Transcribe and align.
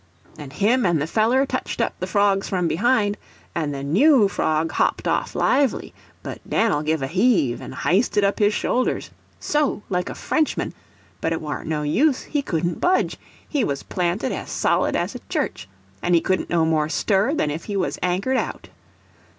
and 0.35 0.53
him 0.53 0.83
and 0.83 0.99
the 0.99 1.05
feller 1.05 1.45
touched 1.45 1.79
up 1.79 1.93
the 1.99 2.07
frogs 2.07 2.49
from 2.49 2.67
behind, 2.67 3.15
and 3.53 3.71
the 3.71 3.83
new 3.83 4.27
frog 4.27 4.71
hopped 4.71 5.07
off 5.07 5.35
lively, 5.35 5.93
but 6.23 6.39
Dan'l 6.49 6.81
give 6.81 7.03
a 7.03 7.07
heave, 7.07 7.61
and 7.61 7.75
hysted 7.75 8.23
up 8.23 8.39
his 8.39 8.51
shoulders—so—like 8.51 10.09
a 10.09 10.15
Frenchman, 10.15 10.73
but 11.21 11.31
it 11.33 11.39
warn't 11.39 11.69
no 11.69 11.83
use—he 11.83 12.41
couldn't 12.41 12.81
budge; 12.81 13.17
he 13.47 13.63
was 13.63 13.83
planted 13.83 14.31
as 14.31 14.49
solid 14.49 14.95
as 14.95 15.13
a 15.13 15.19
church, 15.29 15.69
and 16.01 16.15
he 16.15 16.21
couldn't 16.21 16.49
no 16.49 16.65
more 16.65 16.89
stir 16.89 17.35
than 17.35 17.51
if 17.51 17.65
he 17.65 17.77
was 17.77 17.99
anchored 18.01 18.37
out. 18.37 18.69